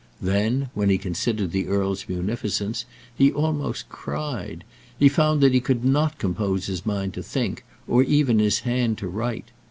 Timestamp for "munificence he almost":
2.09-3.87